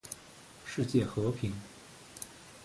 [0.65, 1.53] 世界和平